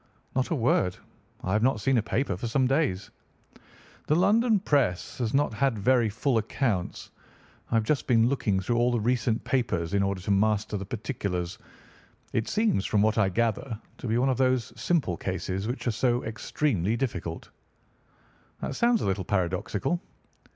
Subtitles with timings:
[0.35, 0.97] "Not a word.
[1.43, 3.11] I have not seen a paper for some days."
[4.07, 7.11] "The London press has not had very full accounts.
[7.69, 10.87] I have just been looking through all the recent papers in order to master the
[10.87, 11.59] particulars.
[12.33, 15.91] It seems, from what I gather, to be one of those simple cases which are
[15.91, 17.49] so extremely difficult."
[18.61, 20.01] "That sounds a little paradoxical."